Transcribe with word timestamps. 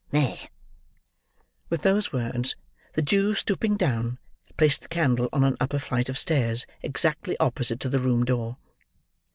There!" 0.09 0.35
With 1.69 1.83
those 1.83 2.11
words, 2.11 2.55
the 2.95 3.03
Jew, 3.03 3.35
stooping 3.35 3.77
down, 3.77 4.17
placed 4.57 4.81
the 4.81 4.87
candle 4.87 5.29
on 5.31 5.43
an 5.43 5.57
upper 5.59 5.77
flight 5.77 6.09
of 6.09 6.17
stairs, 6.17 6.65
exactly 6.81 7.37
opposite 7.37 7.79
to 7.81 7.89
the 7.89 7.99
room 7.99 8.25
door. 8.25 8.57